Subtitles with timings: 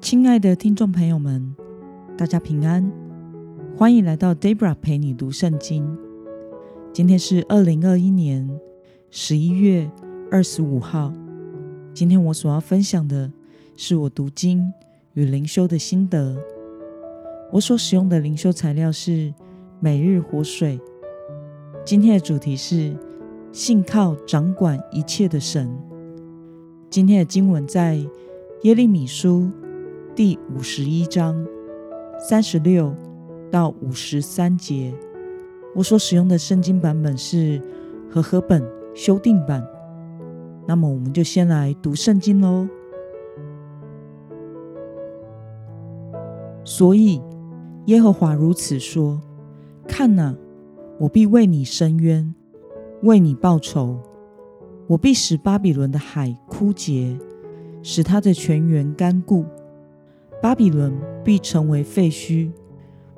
[0.00, 1.54] 亲爱的听众朋友们，
[2.16, 2.88] 大家平安，
[3.76, 5.98] 欢迎来到 Debra 陪你读圣经。
[6.92, 8.48] 今天是二零二一年
[9.10, 9.90] 十一月
[10.30, 11.12] 二十五号。
[11.92, 13.30] 今天我所要分享的
[13.76, 14.72] 是我读经
[15.14, 16.36] 与灵修的心得。
[17.52, 19.34] 我所使用的灵修材料是
[19.80, 20.80] 每日活水。
[21.84, 22.96] 今天的主题是
[23.50, 25.68] 信靠掌管一切的神。
[26.88, 27.96] 今天的经文在
[28.62, 29.50] 耶利米书。
[30.18, 31.46] 第五十一章
[32.18, 32.92] 三十六
[33.52, 34.92] 到五十三节，
[35.76, 37.62] 我所使用的圣经版本是
[38.10, 38.60] 和合本
[38.96, 39.64] 修订版。
[40.66, 42.66] 那么，我们就先来读圣经喽。
[46.64, 47.22] 所以，
[47.86, 49.20] 耶和华如此说：
[49.86, 50.34] 看哪，
[50.98, 52.34] 我必为你伸冤，
[53.04, 54.00] 为你报仇。
[54.88, 57.16] 我必使巴比伦的海枯竭，
[57.84, 59.44] 使它的泉源干固。
[60.40, 60.92] 巴比伦
[61.24, 62.52] 必成为废墟，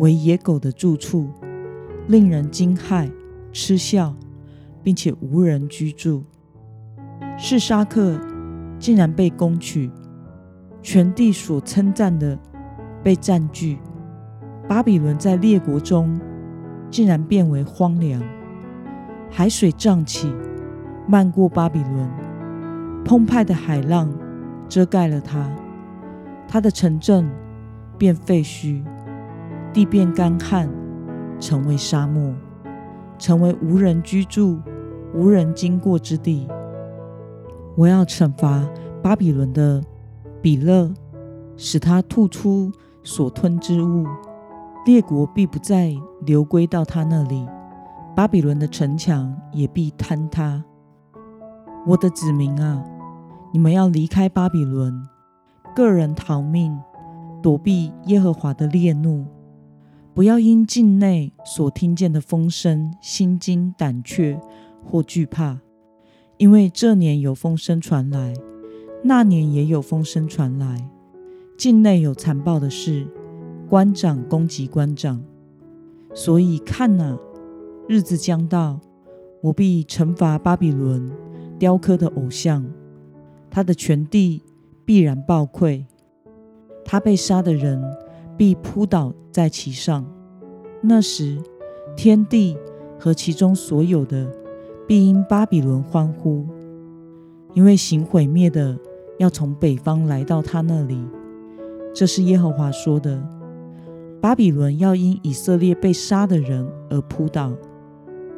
[0.00, 1.28] 为野狗的住处，
[2.08, 3.08] 令人惊骇、
[3.52, 4.12] 嗤笑，
[4.82, 6.24] 并且无人居住。
[7.38, 8.18] 示沙克
[8.80, 9.88] 竟然被攻取，
[10.82, 12.36] 全地所称赞的
[13.00, 13.78] 被占据。
[14.68, 16.18] 巴比伦在列国中
[16.90, 18.20] 竟然变为荒凉，
[19.30, 20.34] 海水涨起，
[21.06, 22.10] 漫过巴比伦，
[23.04, 24.12] 澎湃的海浪
[24.68, 25.48] 遮盖了它。
[26.46, 27.28] 他的城镇
[27.98, 28.84] 变废墟，
[29.72, 30.68] 地变干旱，
[31.40, 32.34] 成为沙漠，
[33.18, 34.60] 成为无人居住、
[35.14, 36.48] 无人经过之地。
[37.76, 38.68] 我要惩罚
[39.02, 39.82] 巴比伦的
[40.40, 40.92] 比勒，
[41.56, 42.70] 使他吐出
[43.02, 44.06] 所吞之物，
[44.86, 45.92] 列国必不再
[46.24, 47.46] 流归到他那里，
[48.14, 50.62] 巴比伦的城墙也必坍塌。
[51.86, 52.84] 我的子民啊，
[53.52, 55.06] 你们要离开巴比伦。
[55.74, 56.78] 个人逃命，
[57.42, 59.26] 躲避耶和华的烈怒，
[60.14, 64.40] 不要因境内所听见的风声心惊胆怯
[64.84, 65.58] 或惧怕，
[66.36, 68.32] 因为这年有风声传来，
[69.02, 70.88] 那年也有风声传来，
[71.58, 73.06] 境内有残暴的事，
[73.68, 75.20] 官长攻击官长，
[76.14, 77.18] 所以看哪，
[77.88, 78.78] 日子将到，
[79.42, 81.10] 我必惩罚巴比伦
[81.58, 82.64] 雕刻的偶像，
[83.50, 84.40] 他的全地。
[84.84, 85.84] 必然暴溃，
[86.84, 87.82] 他被杀的人
[88.36, 90.04] 必扑倒在其上。
[90.82, 91.38] 那时，
[91.96, 92.56] 天地
[92.98, 94.30] 和其中所有的
[94.86, 96.46] 必因巴比伦欢呼，
[97.54, 98.78] 因为行毁灭的
[99.18, 101.02] 要从北方来到他那里。
[101.94, 103.22] 这是耶和华说的。
[104.20, 107.52] 巴比伦要因以色列被杀的人而扑倒，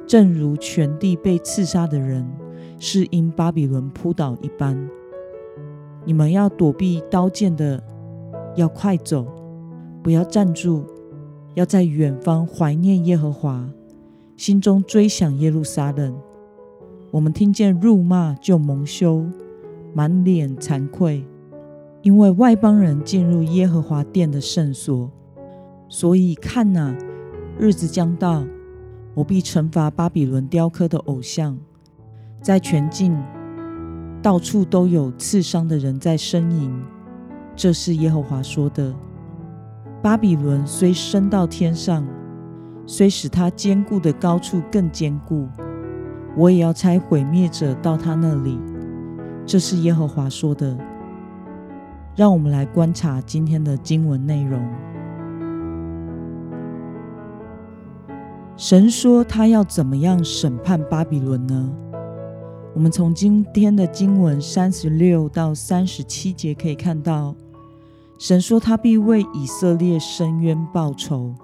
[0.06, 2.28] 正如全地被刺杀的人
[2.78, 4.76] 是因巴比伦扑倒一般。
[6.06, 7.82] 你们要躲避刀剑的，
[8.54, 9.26] 要快走，
[10.04, 10.84] 不要站住，
[11.54, 13.68] 要在远方怀念耶和华，
[14.36, 16.16] 心中追想耶路撒冷。
[17.10, 19.26] 我们听见辱骂就蒙羞，
[19.92, 21.26] 满脸惭愧，
[22.02, 25.10] 因为外邦人进入耶和华殿的圣所。
[25.88, 26.96] 所以看哪，
[27.58, 28.44] 日子将到，
[29.14, 31.58] 我必惩罚巴比伦雕刻的偶像，
[32.40, 33.16] 在全境。
[34.22, 36.72] 到处都有刺伤的人在呻吟，
[37.54, 38.92] 这是耶和华说的。
[40.02, 42.06] 巴比伦虽升到天上，
[42.86, 45.48] 虽使他坚固的高处更坚固，
[46.36, 48.58] 我也要拆毁灭者到他那里。
[49.44, 50.76] 这是耶和华说的。
[52.16, 54.66] 让我们来观察今天的经文内容。
[58.56, 61.70] 神说他要怎么样审判巴比伦呢？
[62.76, 67.34] 我们从今天的经文三十六到三十七节可以看到，
[68.18, 71.34] 神说他必为以色列伸冤报仇，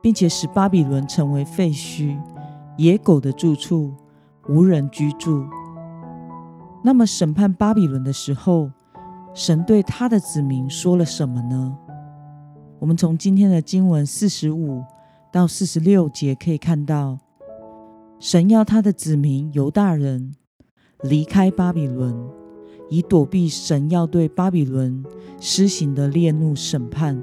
[0.00, 2.16] 并且使巴比伦成为废墟、
[2.78, 3.92] 野狗的住处，
[4.48, 5.44] 无人居住。
[6.84, 8.70] 那么审判巴比伦的时候，
[9.34, 11.76] 神对他的子民说了什么呢？
[12.78, 14.84] 我们从今天的经文四十五
[15.32, 17.18] 到四十六节可以看到，
[18.20, 20.36] 神要他的子民犹大人。
[21.02, 22.14] 离开巴比伦，
[22.88, 25.04] 以躲避神要对巴比伦
[25.40, 27.20] 施行的烈怒审判，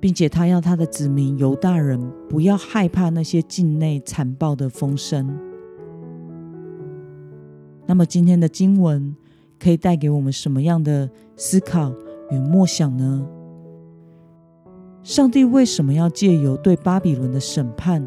[0.00, 5.38] 并且他要他的子民犹大人不要害怕那些境内残暴的风声。
[7.86, 9.14] 那么今天的经文
[9.60, 11.92] 可以带给我们什么样的思考
[12.30, 13.26] 与默想呢？
[15.02, 18.04] 上帝为什么要借由对巴比伦的审判，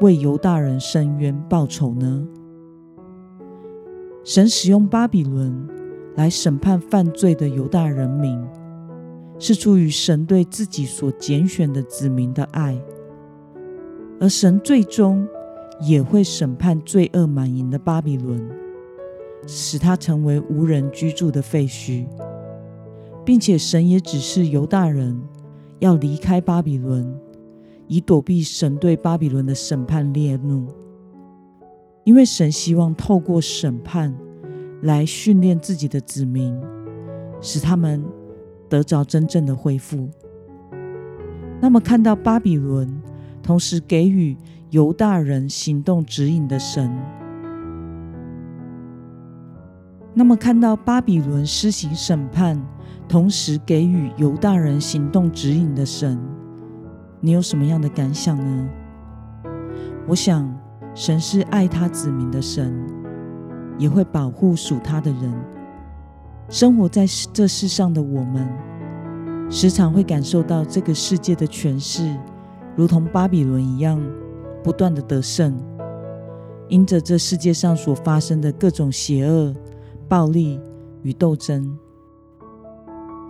[0.00, 2.26] 为犹大人伸冤报仇呢？
[4.24, 5.68] 神使用巴比伦
[6.14, 8.40] 来审判犯罪的犹大人民，
[9.36, 12.80] 是出于神对自己所拣选的子民的爱，
[14.20, 15.26] 而神最终
[15.80, 18.48] 也会审判罪恶满盈的巴比伦，
[19.44, 22.06] 使他成为无人居住的废墟，
[23.24, 25.20] 并且神也指示犹大人
[25.80, 27.12] 要离开巴比伦，
[27.88, 30.68] 以躲避神对巴比伦的审判烈怒，
[32.04, 34.14] 因为神希望透过审判
[34.82, 36.58] 来训练自己的子民，
[37.40, 38.04] 使他们。
[38.72, 40.08] 得着真正的恢复。
[41.60, 43.02] 那么，看到巴比伦
[43.42, 44.34] 同时给予
[44.70, 46.90] 犹大人行动指引的神，
[50.14, 52.58] 那么看到巴比伦施行审判，
[53.06, 56.18] 同时给予犹大人行动指引的神，
[57.20, 58.68] 你有什么样的感想呢？
[60.08, 60.50] 我想，
[60.94, 62.74] 神是爱他子民的神，
[63.78, 65.32] 也会保护属他的人。
[66.48, 68.46] 生活在这世上的我们，
[69.50, 72.14] 时常会感受到这个世界的权势，
[72.76, 73.98] 如同巴比伦一样，
[74.62, 75.56] 不断的得胜。
[76.68, 79.54] 因着这世界上所发生的各种邪恶、
[80.08, 80.60] 暴力
[81.02, 81.78] 与斗争。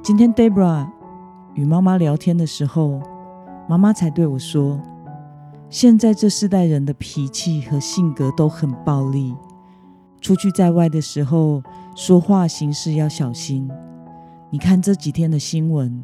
[0.03, 0.89] 今天 Debra
[1.55, 3.01] 与妈妈聊天的时候，
[3.69, 4.81] 妈妈才对我说
[5.73, 9.35] ：“现在这世代人的脾气和性格都很暴力，
[10.21, 11.63] 出去在外的时候。”
[11.95, 13.71] 说话行事要小心。
[14.51, 16.03] 你看这几天的新闻，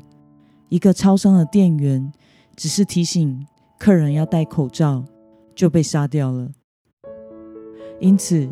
[0.68, 2.12] 一个超商的店员
[2.54, 3.46] 只是提醒
[3.78, 5.02] 客人要戴口罩，
[5.54, 6.50] 就被杀掉了。
[8.00, 8.46] 因此，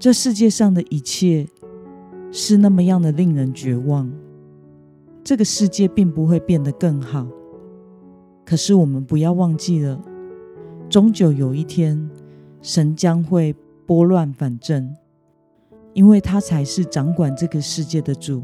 [0.00, 1.46] 这世界上的一切
[2.32, 4.12] 是那么样的令人绝望。
[5.22, 7.24] 这个世界并不会变得更好。
[8.44, 10.02] 可是我们不要忘记了，
[10.92, 12.10] 终究有一天，
[12.60, 13.54] 神将会
[13.86, 14.94] 拨乱反正。
[15.94, 18.42] 因为他才是掌管这个世界的主，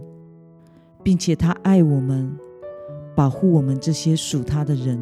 [1.02, 2.34] 并且他爱我们，
[3.14, 4.98] 保护我们这些属他的人，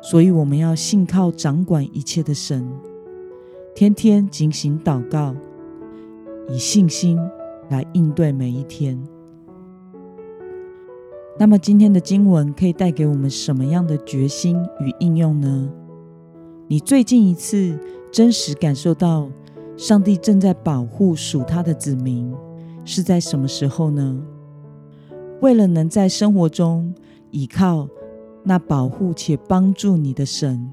[0.00, 2.64] 所以我们要信靠掌管一切的神，
[3.74, 5.34] 天天警醒祷告，
[6.48, 7.18] 以信心
[7.70, 8.96] 来应对每一天。
[11.40, 15.68] 那么今天的经文可以带给我们什么样的决心与应用呢？
[16.66, 17.78] 你最近一次
[18.10, 19.28] 真实感受到？
[19.76, 22.32] 上帝正在保护属他的子民，
[22.84, 24.22] 是在什么时候呢？
[25.40, 26.94] 为了能在生活中
[27.32, 27.88] 依靠
[28.44, 30.72] 那保护且帮助你的神，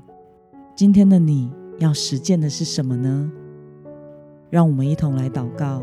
[0.76, 1.50] 今天的你
[1.80, 3.32] 要实践的是什么呢？
[4.52, 5.82] 让我们一同来祷告。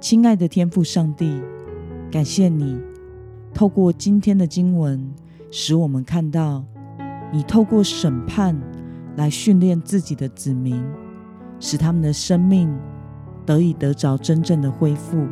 [0.00, 1.42] 亲爱的天父上帝，
[2.12, 2.78] 感谢你
[3.52, 5.12] 透过今天的经文，
[5.50, 6.64] 使我们看到
[7.32, 8.56] 你透过审判。
[9.16, 10.82] 来训练自己的子民，
[11.60, 12.74] 使他们的生命
[13.44, 15.26] 得以得着真正的恢复。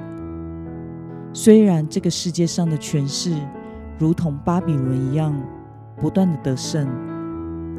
[1.33, 3.35] 虽然这个世界上的权势
[3.99, 5.35] 如同巴比伦一样
[5.97, 6.87] 不断的得胜，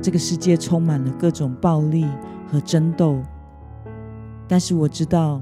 [0.01, 2.07] 这个世界充满了各种暴力
[2.51, 3.21] 和争斗，
[4.47, 5.39] 但是我知道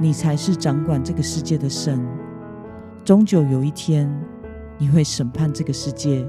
[0.00, 2.04] 你才是掌管这个世界的神。
[3.04, 4.12] 终究有一天，
[4.78, 6.26] 你会审判这个世界。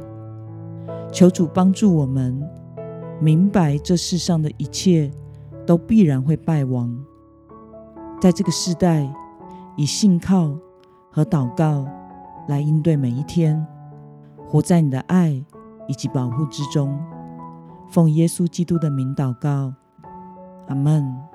[1.14, 2.42] 求主帮助我们。
[3.22, 5.10] 明白这世上的一切
[5.66, 6.94] 都必然会败亡，
[8.20, 9.08] 在这个时代，
[9.78, 10.58] 以信靠
[11.10, 11.88] 和祷告
[12.50, 13.66] 来应对每一天，
[14.46, 15.30] 活在你的爱
[15.88, 17.00] 以及保护之中。
[17.88, 19.72] 奉耶稣基督的名祷告，
[20.68, 21.33] 阿门。